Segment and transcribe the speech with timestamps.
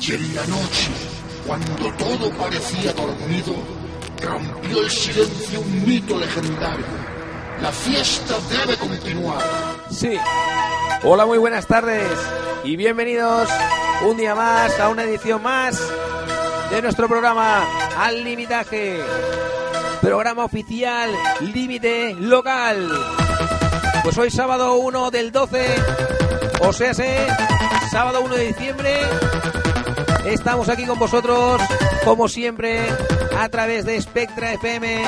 [0.00, 0.90] Y en la noche,
[1.46, 3.54] cuando todo parecía dormido,
[4.20, 6.84] rompió el silencio un mito legendario.
[7.62, 9.42] La fiesta debe continuar.
[9.90, 10.18] Sí.
[11.04, 12.10] Hola, muy buenas tardes
[12.64, 13.48] y bienvenidos
[14.06, 15.80] un día más a una edición más
[16.70, 17.64] de nuestro programa
[17.98, 19.00] Al Limitaje.
[20.00, 22.90] Programa oficial Límite Local.
[24.02, 25.66] Pues hoy sábado 1 del 12,
[26.60, 27.26] o sea, sé,
[27.90, 29.00] sábado 1 de diciembre,
[30.26, 31.60] estamos aquí con vosotros,
[32.04, 32.80] como siempre,
[33.38, 35.04] a través de Spectra FM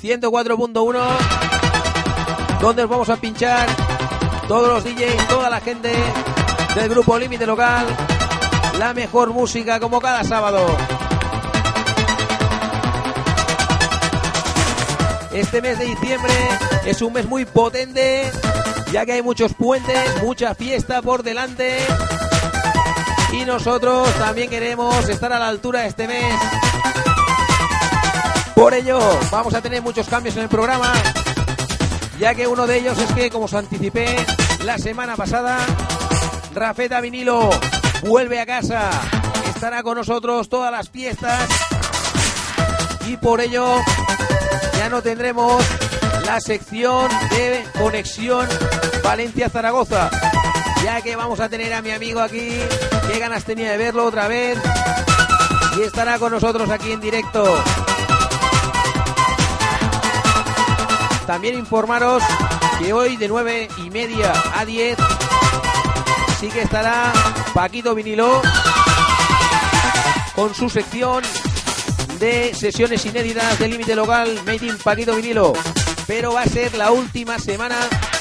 [0.00, 1.00] 104.1,
[2.60, 3.68] donde os vamos a pinchar
[4.48, 5.92] todos los DJs, toda la gente
[6.74, 7.86] del grupo Límite Local,
[8.78, 10.64] la mejor música como cada sábado.
[15.32, 16.32] Este mes de diciembre
[16.86, 18.30] es un mes muy potente,
[18.92, 21.78] ya que hay muchos puentes, mucha fiesta por delante.
[23.36, 26.34] Y nosotros también queremos estar a la altura de este mes.
[28.54, 28.98] Por ello,
[29.30, 30.92] vamos a tener muchos cambios en el programa,
[32.18, 34.16] ya que uno de ellos es que, como os anticipé
[34.64, 35.58] la semana pasada,
[36.54, 37.50] Rafeta Vinilo
[38.02, 38.90] vuelve a casa,
[39.54, 41.48] estará con nosotros todas las fiestas
[43.06, 43.76] y por ello
[44.78, 45.62] ya no tendremos
[46.24, 48.48] la sección de conexión
[49.04, 50.10] Valencia-Zaragoza,
[50.82, 52.58] ya que vamos a tener a mi amigo aquí,
[53.08, 54.58] qué ganas tenía de verlo otra vez,
[55.78, 57.62] y estará con nosotros aquí en directo.
[61.26, 62.22] También informaros
[62.78, 64.96] que hoy de 9 y media a 10
[66.40, 67.12] sí que estará
[67.52, 68.42] Paquito Vinilo
[70.34, 71.24] con su sección
[72.20, 75.52] de sesiones inéditas del límite local Made in Paquito Vinilo.
[76.06, 77.76] Pero va a ser la última semana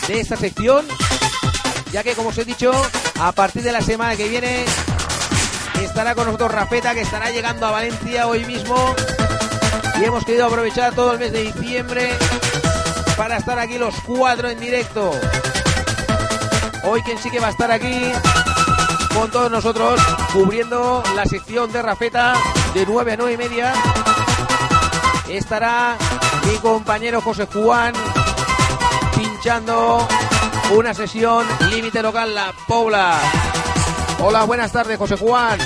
[0.08, 0.86] de esta sección,
[1.92, 2.72] ya que como os he dicho,
[3.20, 4.66] a partir de la semana que viene
[5.84, 8.96] estará con nosotros Rafeta, que estará llegando a Valencia hoy mismo.
[10.00, 12.18] Y hemos querido aprovechar todo el mes de diciembre
[13.18, 15.12] para estar aquí los cuatro en directo.
[16.84, 18.12] Hoy quien sí que va a estar aquí
[19.14, 20.00] con todos nosotros
[20.34, 22.34] cubriendo la sección de Rafeta
[22.74, 23.74] de 9 a 9 y media.
[25.30, 25.98] Estará
[26.46, 27.94] mi compañero José Juan
[29.16, 30.08] pinchando
[30.76, 33.18] una sesión límite local La Pobla.
[34.20, 35.60] Hola, buenas tardes José Juan.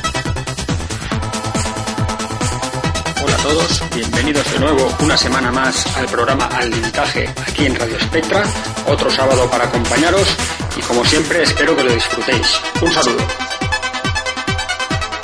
[3.24, 7.76] Hola a todos, bienvenidos de nuevo una semana más al programa Al Limitaje aquí en
[7.76, 8.44] Radio Spectra,
[8.88, 10.28] otro sábado para acompañaros
[10.76, 12.60] y como siempre espero que lo disfrutéis.
[12.82, 13.24] Un saludo.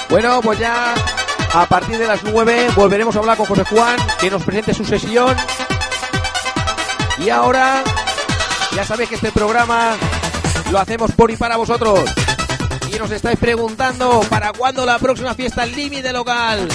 [0.10, 0.94] Bueno, pues ya
[1.54, 4.86] a partir de las 9 volveremos a hablar con José Juan, que nos presente su
[4.86, 5.36] sesión.
[7.18, 7.84] Y ahora,
[8.76, 9.96] ya sabéis que este programa
[10.72, 12.02] lo hacemos por y para vosotros.
[13.00, 16.68] Nos estáis preguntando, ¿para cuándo la próxima fiesta límite local?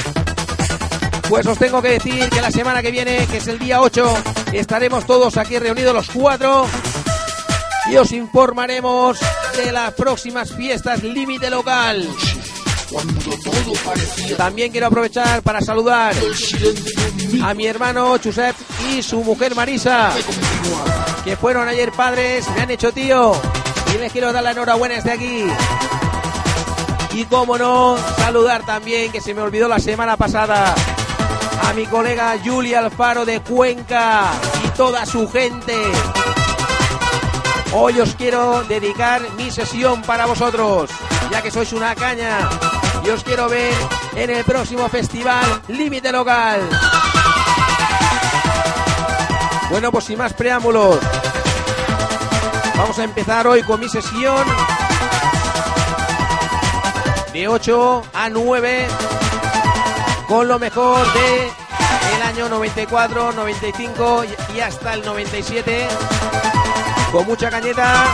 [1.29, 4.17] Pues os tengo que decir que la semana que viene, que es el día 8,
[4.53, 6.67] estaremos todos aquí reunidos los cuatro
[7.91, 9.19] y os informaremos
[9.57, 12.09] de las próximas fiestas límite local.
[14.37, 16.15] También quiero aprovechar para saludar
[17.43, 18.55] a mi hermano Chusep
[18.93, 20.13] y su mujer Marisa,
[21.25, 23.33] que fueron ayer padres, me han hecho tío
[23.95, 25.45] y les quiero dar la enhorabuena desde aquí.
[27.13, 30.75] Y como no, saludar también, que se me olvidó la semana pasada,
[31.69, 34.31] a mi colega Julia Alfaro de Cuenca
[34.65, 35.77] y toda su gente.
[37.73, 40.91] Hoy os quiero dedicar mi sesión para vosotros,
[41.31, 42.49] ya que sois una caña.
[43.05, 43.73] Y os quiero ver
[44.15, 46.61] en el próximo festival Límite Local.
[49.71, 50.99] Bueno, pues sin más preámbulos,
[52.77, 54.45] vamos a empezar hoy con mi sesión
[57.33, 58.87] de 8 a 9
[60.27, 61.51] con lo mejor de
[62.17, 64.25] el año 94, 95
[64.55, 65.89] y hasta el 97
[67.13, 68.07] con mucha cañeta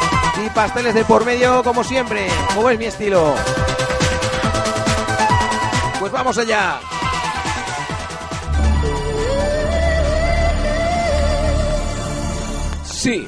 [0.45, 3.35] y pasteles de por medio como siempre, como es mi estilo.
[5.99, 6.79] Pues vamos allá.
[12.85, 13.27] Sí.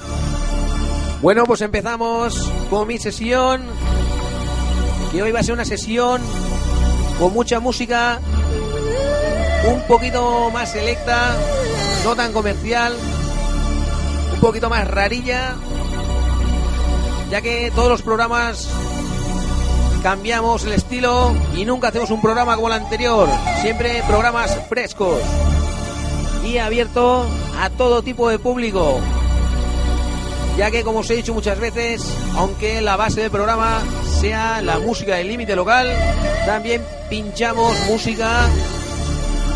[1.20, 3.62] Bueno, pues empezamos con mi sesión
[5.10, 6.20] que hoy va a ser una sesión
[7.19, 8.20] con mucha música,
[9.72, 11.37] un poquito más selecta,
[12.05, 12.94] no tan comercial,
[14.34, 15.55] un poquito más rarilla,
[17.31, 18.69] ya que todos los programas
[20.02, 23.28] cambiamos el estilo y nunca hacemos un programa como el anterior,
[23.60, 25.20] siempre programas frescos
[26.44, 27.26] y abierto
[27.60, 29.00] a todo tipo de público.
[30.56, 32.02] Ya que como os he dicho muchas veces,
[32.37, 33.81] aunque la base del programa
[34.20, 35.88] sea la música del límite local,
[36.44, 38.49] también pinchamos música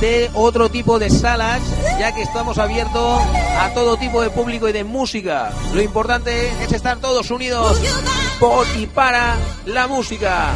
[0.01, 1.61] de otro tipo de salas,
[1.99, 3.21] ya que estamos abiertos
[3.59, 5.51] a todo tipo de público y de música.
[5.75, 7.81] Lo importante es estar todos unidos
[8.39, 9.35] por y para
[9.67, 10.51] la música.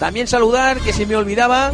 [0.00, 1.72] También saludar, que se me olvidaba,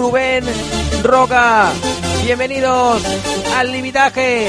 [0.00, 0.42] Rubén
[1.02, 1.70] Roca.
[2.24, 3.02] Bienvenidos
[3.54, 4.48] al limitaje.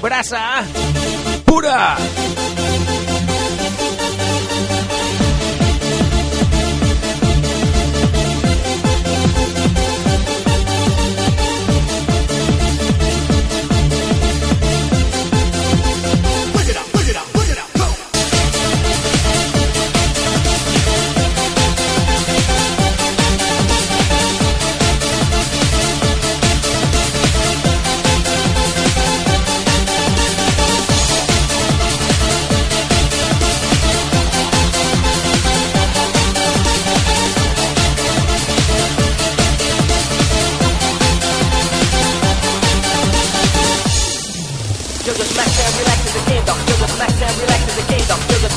[0.00, 0.62] Brasa
[1.44, 1.96] pura.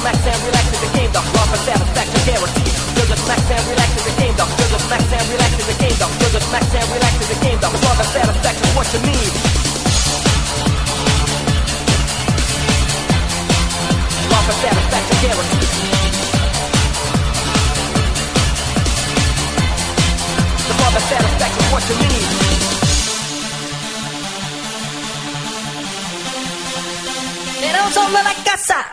[0.10, 1.26] max and relax in the game, dog.
[1.36, 2.74] Raw for satisfaction guaranteed.
[2.98, 4.50] You're just and relax in the game, dog.
[4.58, 6.12] You're just max and relax in the game, dog.
[6.20, 7.74] You're just and relax in the game, dog.
[7.78, 9.32] Raw for satisfaction, what you need.
[14.34, 15.99] Raw for satisfaction guaranteed.
[27.92, 28.86] sobre la casa.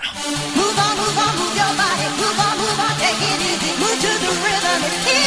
[0.57, 2.07] Move on, move on, move your body.
[2.17, 3.71] Move on, move on, take it easy.
[3.81, 4.85] Move to the rhythm.
[4.85, 5.26] It's easy.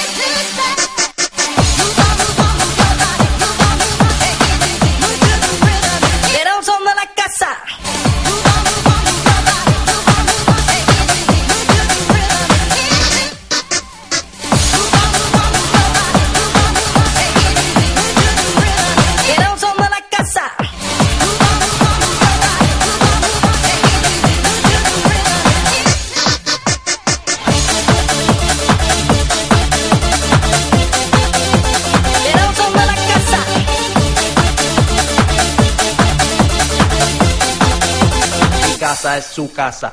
[39.18, 39.86] Seguimos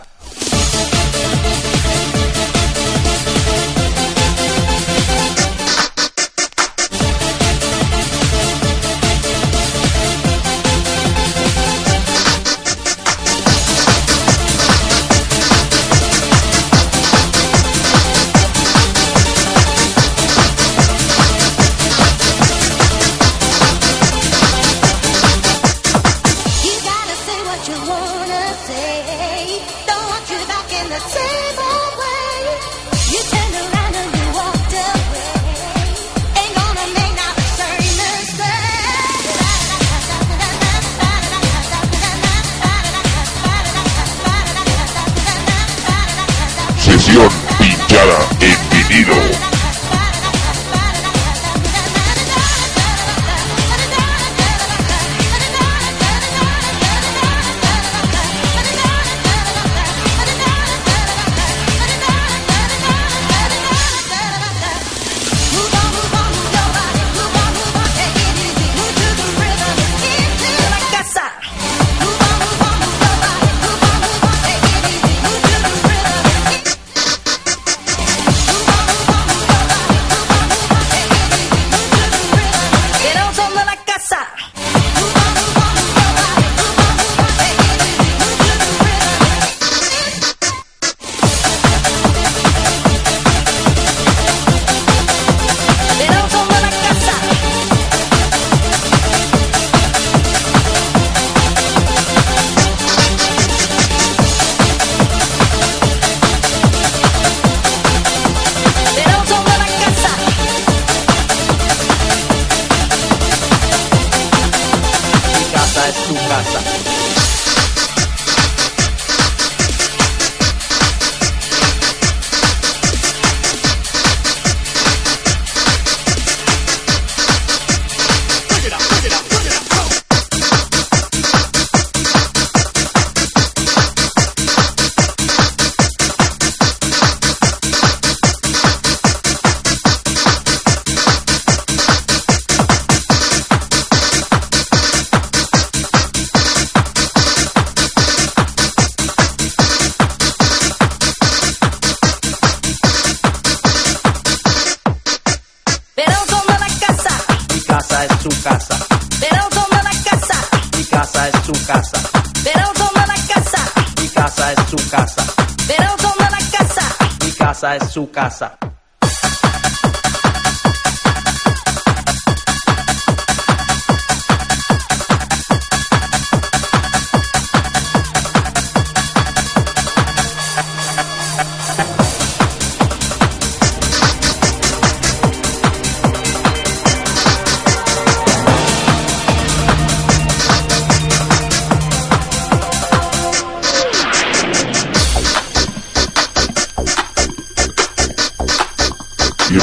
[165.66, 166.82] Pero como la casa.
[167.24, 168.56] Mi casa es su casa.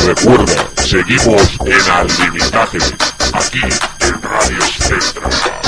[0.04, 2.78] recuerda, seguimos en Al Limitaje,
[3.34, 5.63] aquí en Radio Spectra.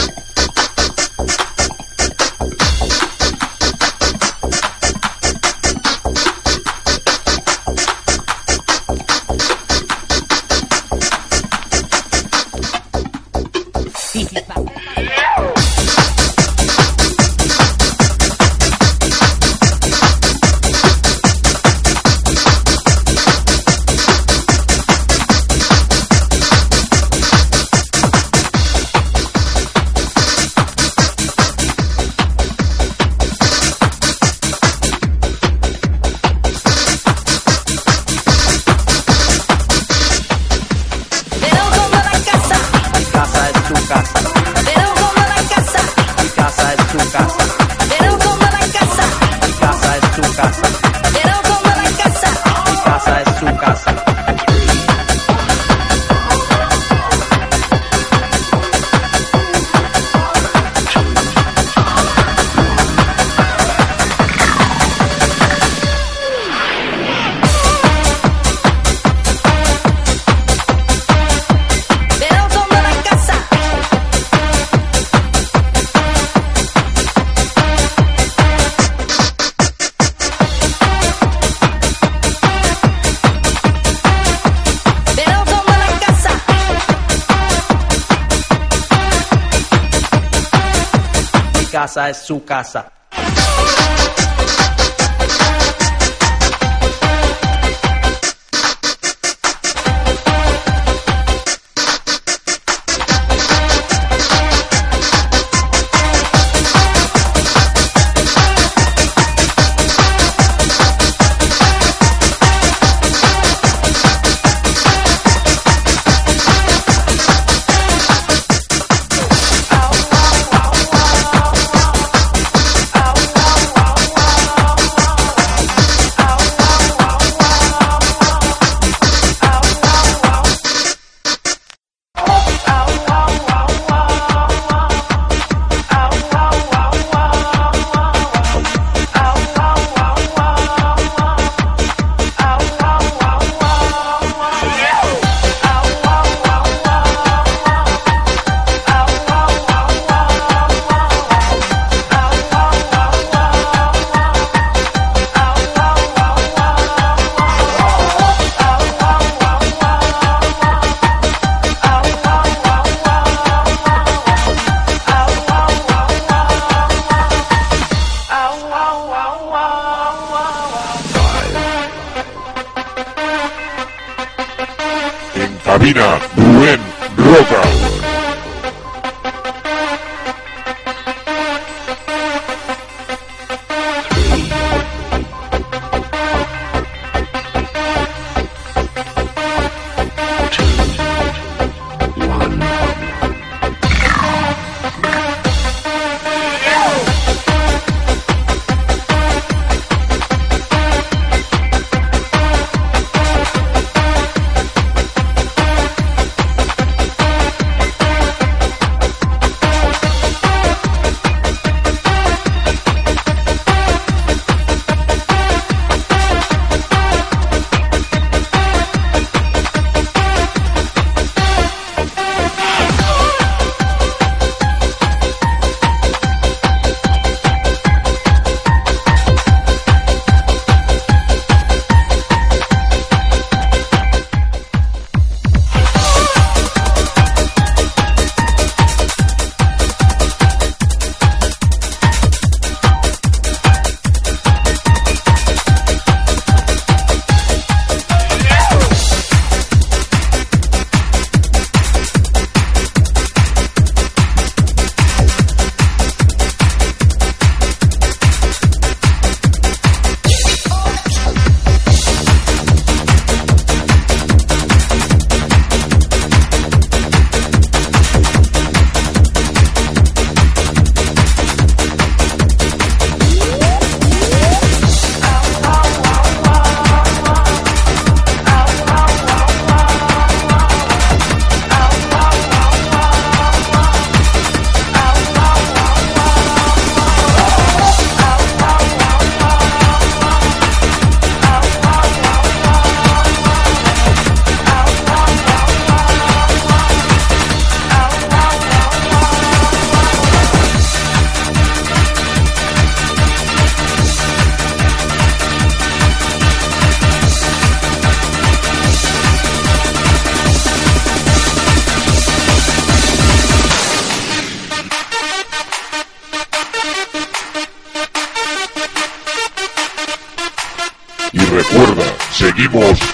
[91.86, 92.92] casa es su casa.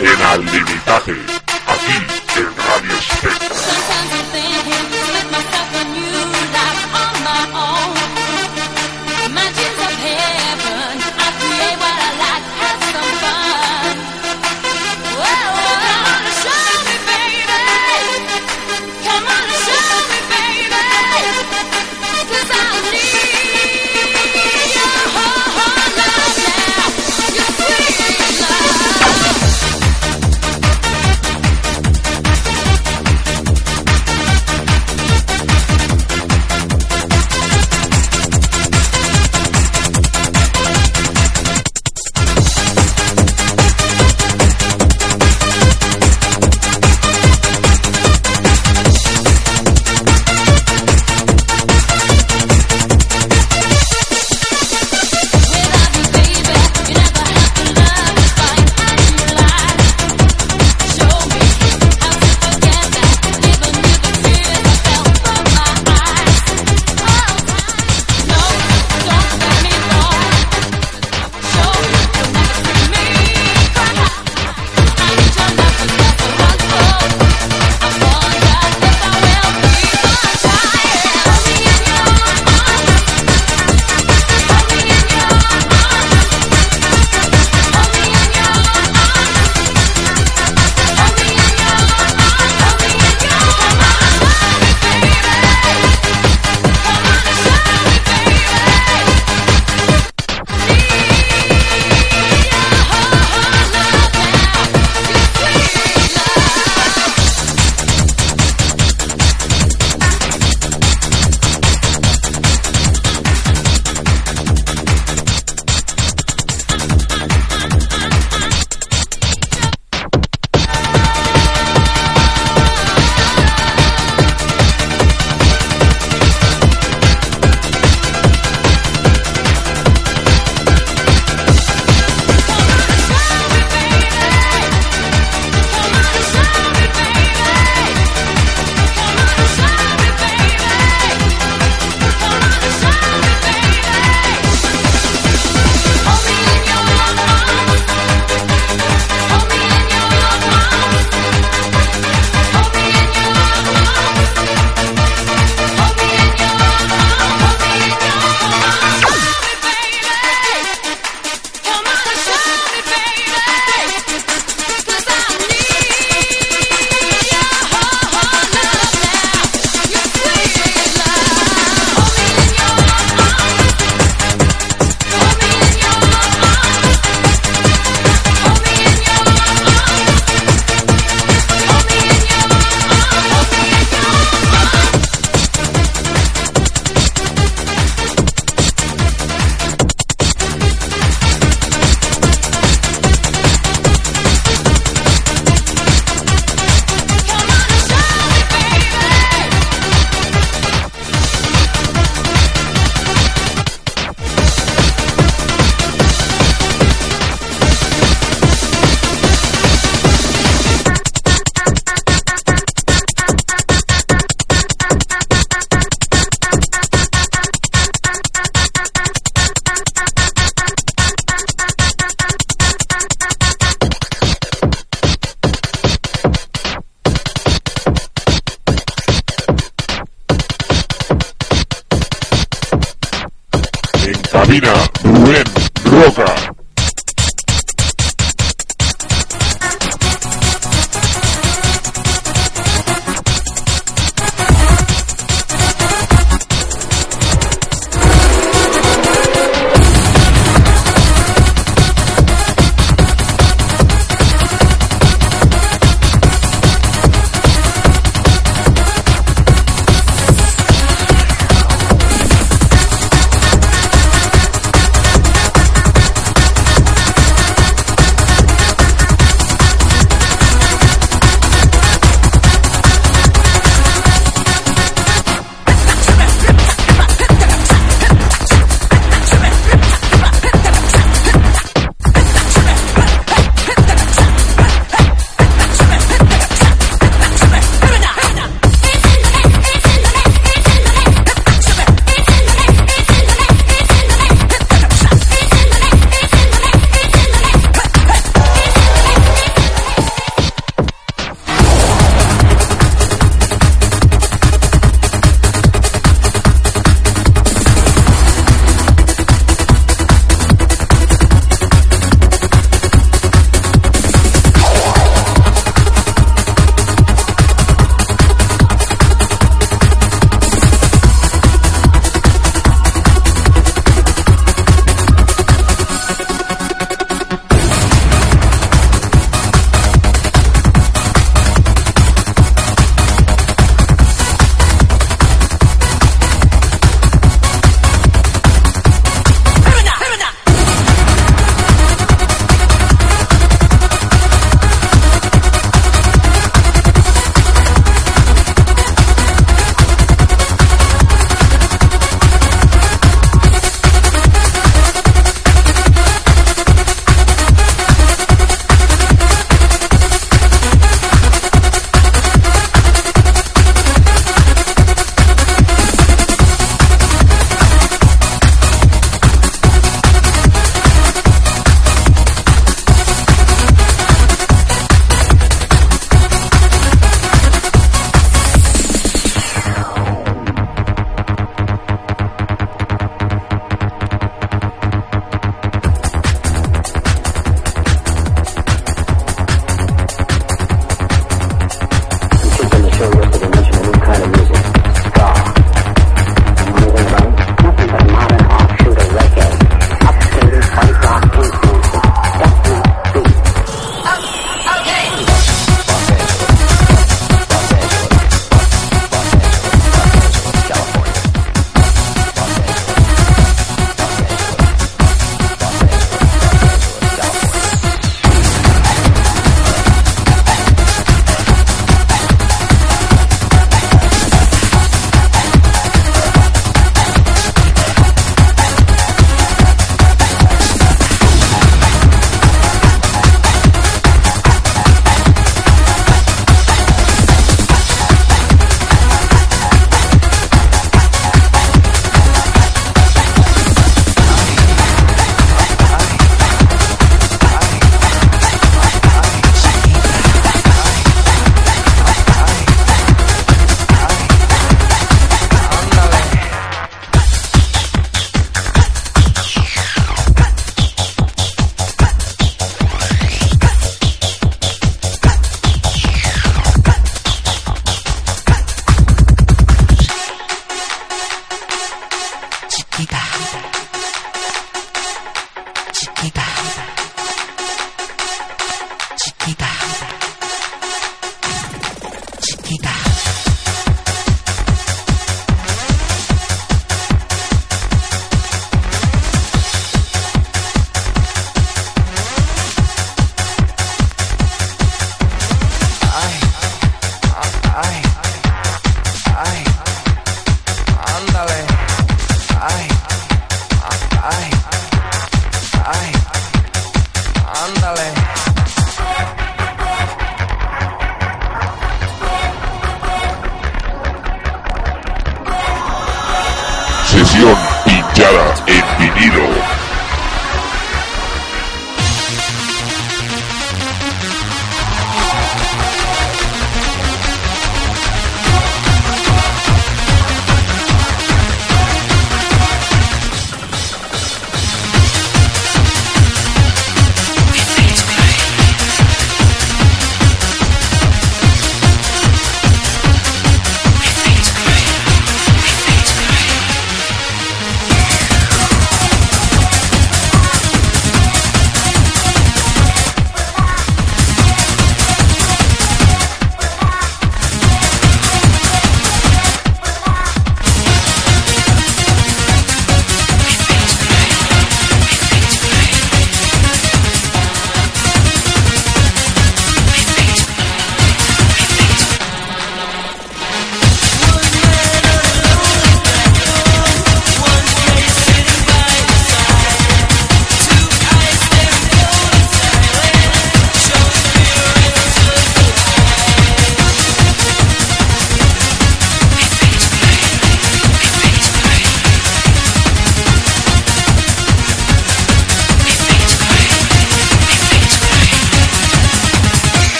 [0.00, 1.14] En Al Limitaje,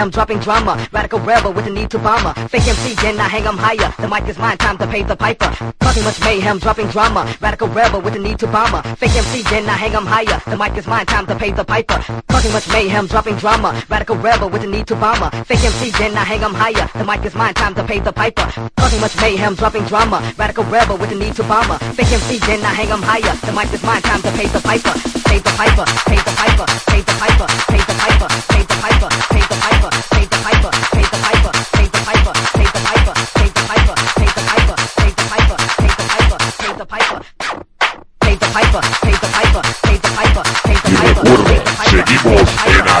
[0.00, 0.74] am dropping drama.
[0.92, 2.32] Radical rebel with the need to bomber.
[2.48, 3.92] Fake MC, then I hang 'em higher.
[3.98, 5.50] The mic is mine, time to pay the piper.
[5.80, 7.22] Talking much mayhem, dropping drama.
[7.40, 8.82] Radical rebel with the need to bomber.
[8.96, 10.40] Fake MC, then I hang 'em higher.
[10.46, 11.98] The mic is mine, time to pay the piper.
[12.28, 13.74] Talking much mayhem, dropping drama.
[13.90, 15.30] Radical rebel with the need to bomber.
[15.44, 16.86] Fake MC, then I hang 'em higher.
[16.98, 18.46] The mic is mine, time to pay the piper.
[18.78, 20.22] Causing much mayhem, dropping drama.
[20.38, 21.78] Radical rebel with a need to bomber.
[21.96, 23.34] Fake MC, then I hang 'em higher.
[23.46, 24.94] The mic is mine, time to pay the piper.
[25.28, 29.08] Pay the piper, pay the piper, pay the piper, pay the piper, pay the piper,
[29.32, 29.79] pay the piper.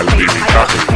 [0.00, 0.89] al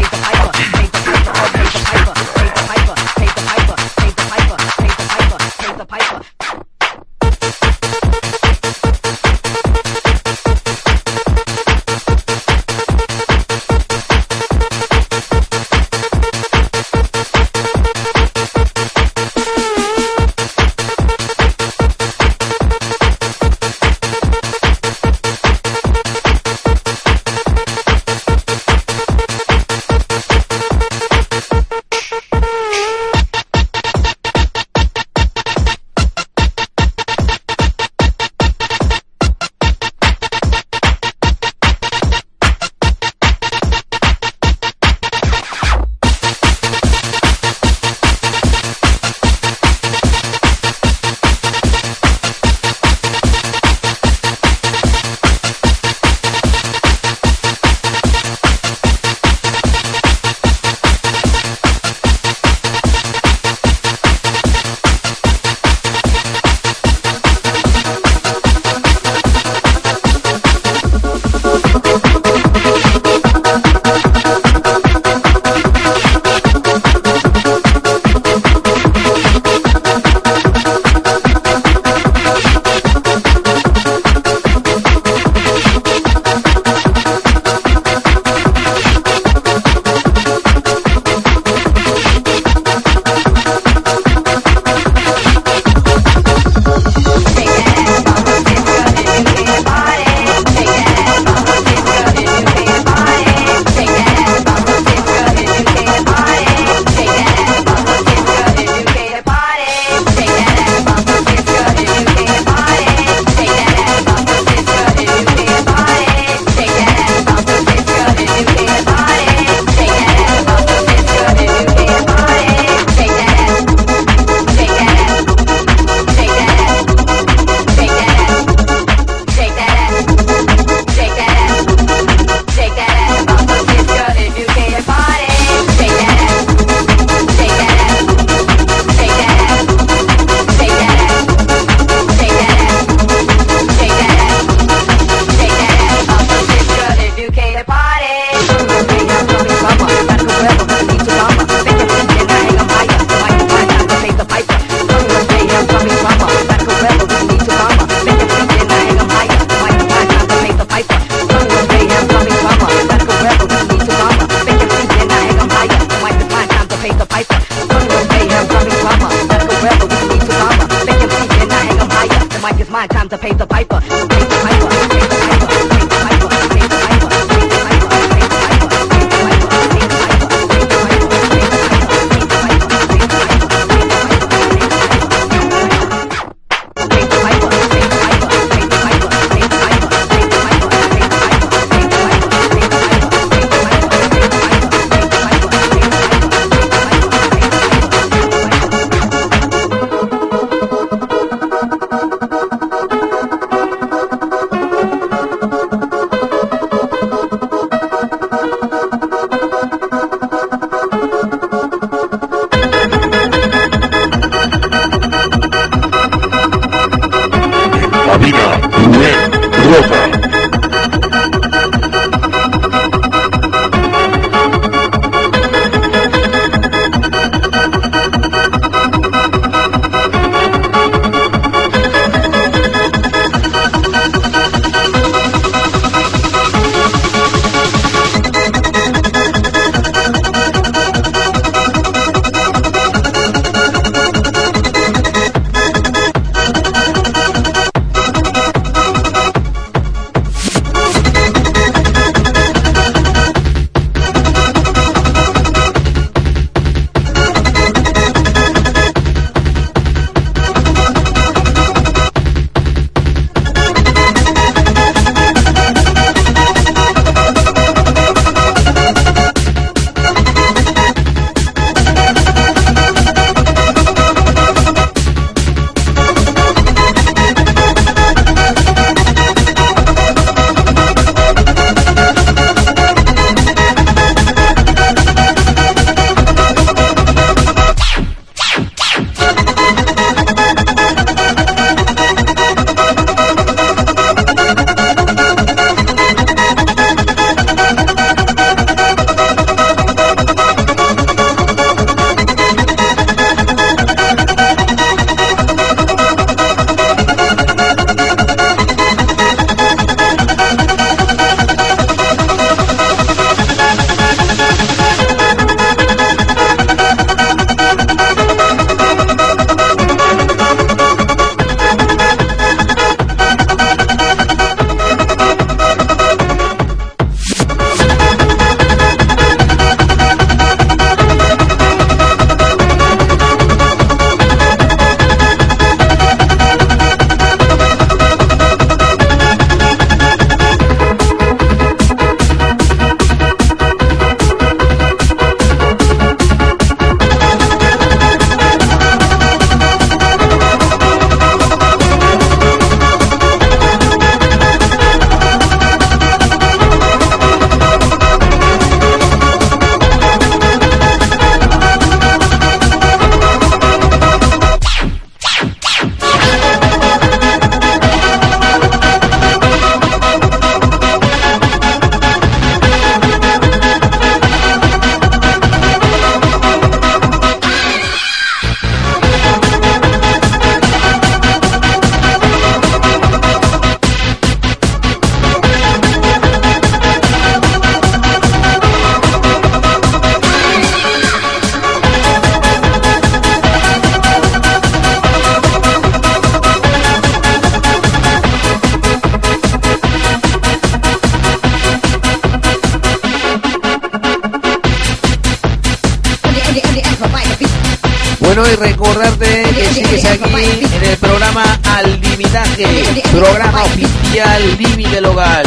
[413.12, 415.46] Programa oficial Límite Local.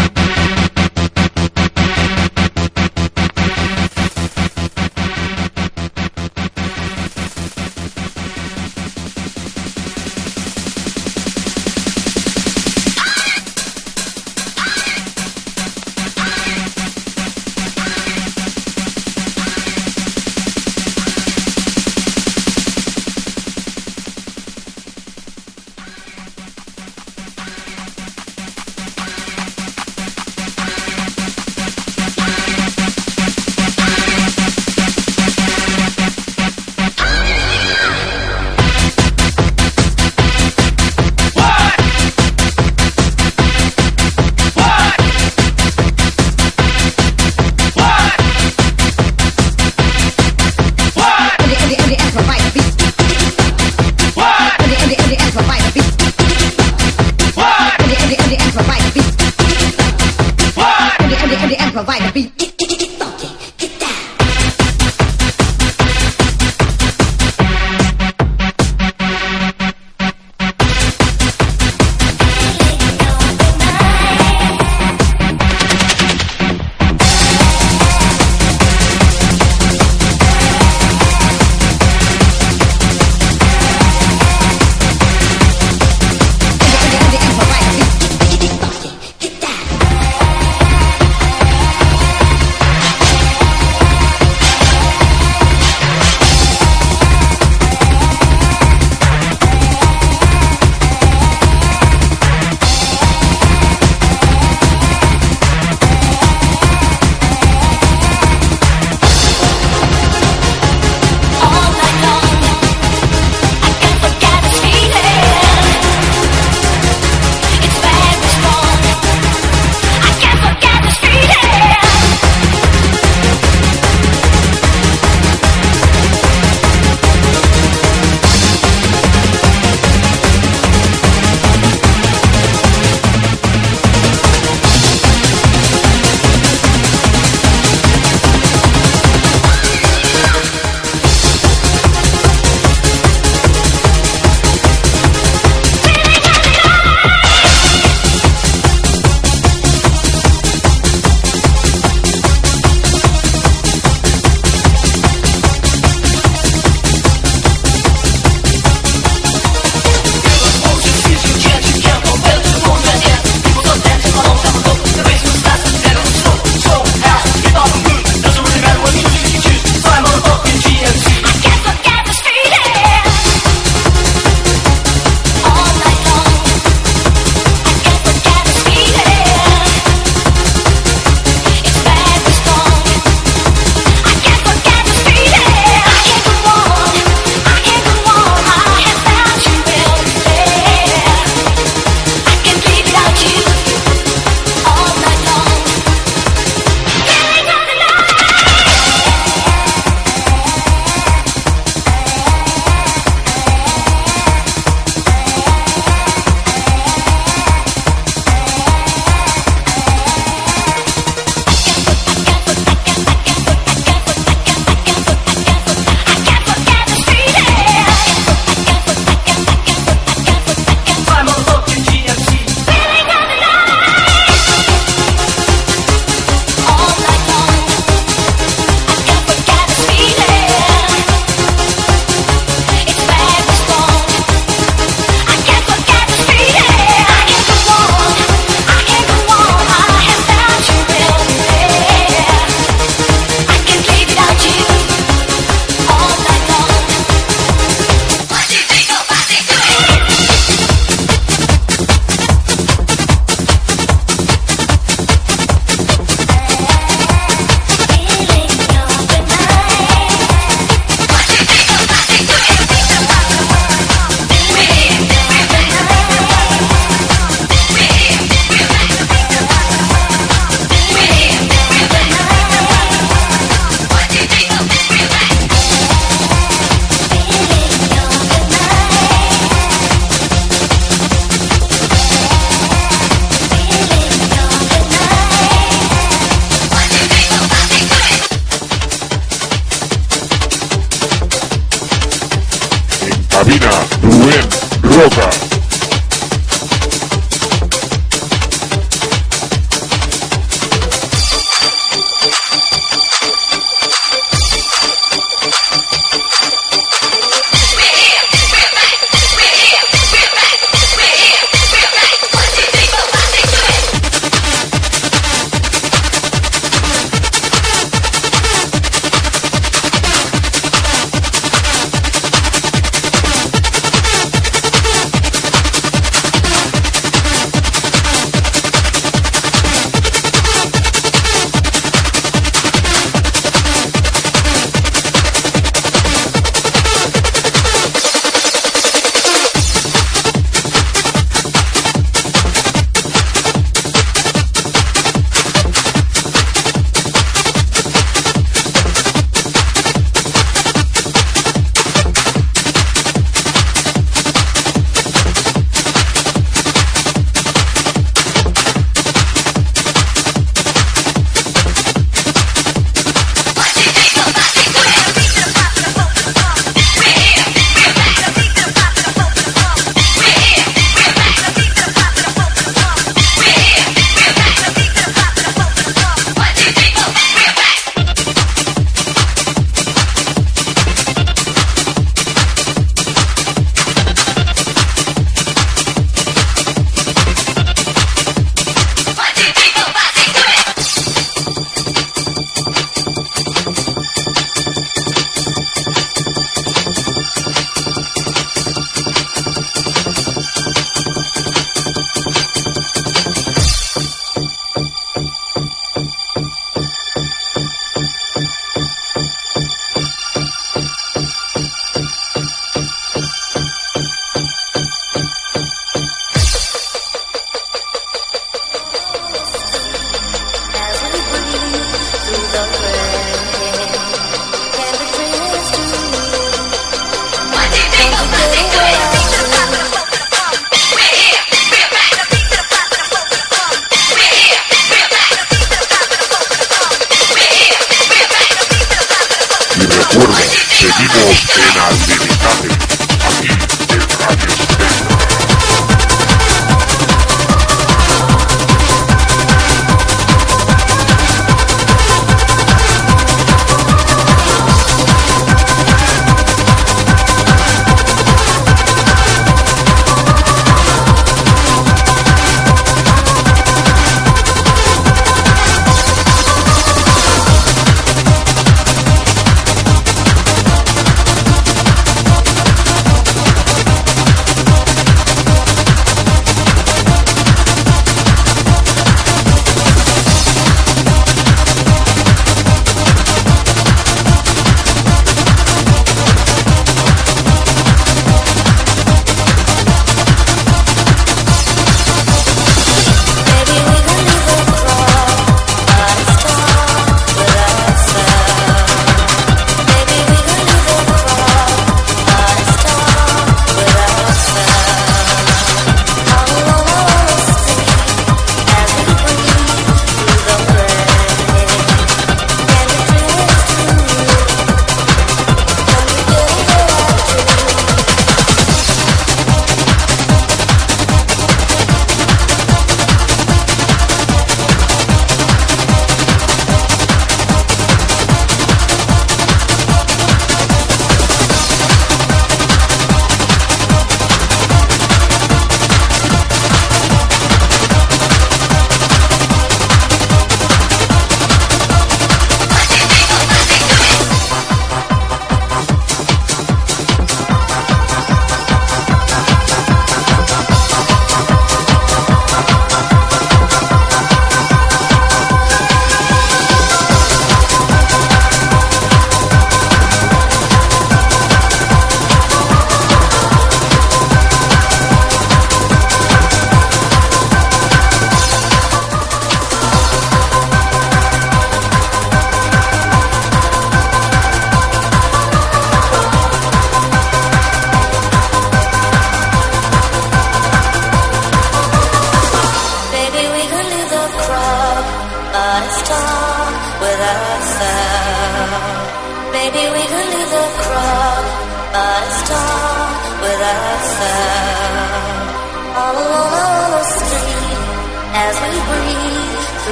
[441.07, 441.94] Seguimos en Al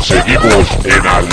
[0.00, 1.28] Seguimos en Al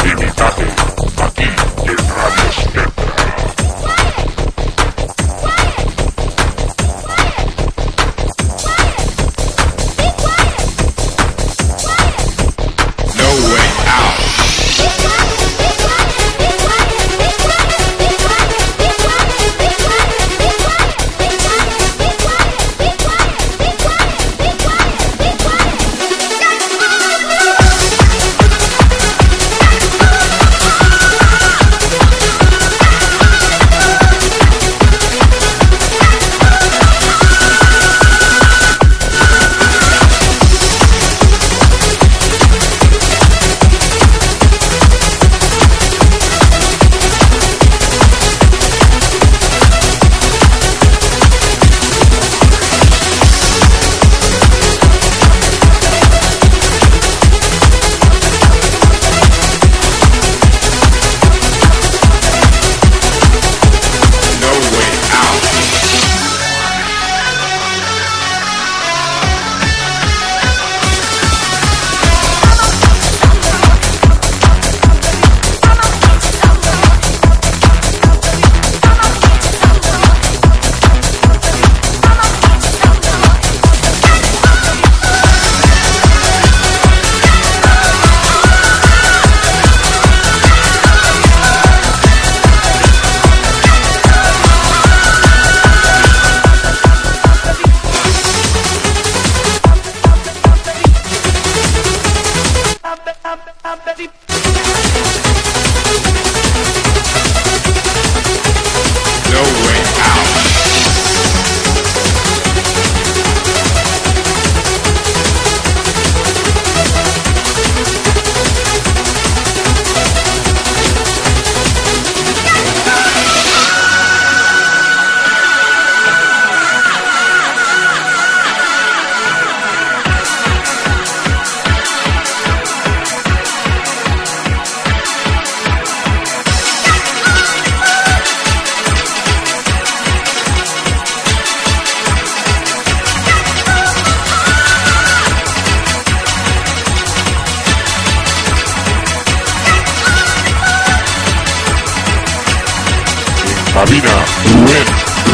[104.07, 106.16] なるほど。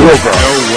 [0.04, 0.32] Rubén Roca.
[0.32, 0.73] No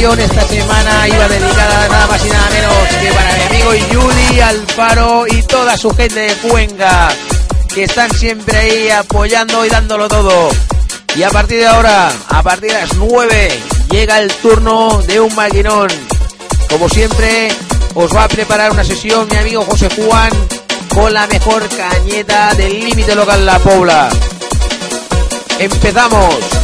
[0.00, 2.72] esta semana, iba dedicada nada más y nada menos
[3.02, 7.10] que para mi amigo Yuli Alfaro y toda su gente de Cuenca,
[7.74, 10.48] que están siempre ahí apoyando y dándolo todo.
[11.14, 13.48] Y a partir de ahora, a partir de las 9,
[13.90, 15.88] llega el turno de un maquinón.
[16.70, 17.50] Como siempre,
[17.94, 20.30] os va a preparar una sesión mi amigo José Juan
[20.94, 24.08] con la mejor cañeta del límite local La Pobla.
[25.58, 26.59] Empezamos.